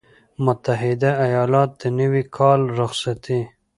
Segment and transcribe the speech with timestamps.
[0.45, 3.41] متحده ایالات- د نوي کال رخصتي